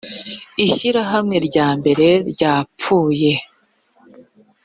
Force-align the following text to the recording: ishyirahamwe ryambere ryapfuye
ishyirahamwe 0.65 1.35
ryambere 1.47 2.07
ryapfuye 2.31 3.31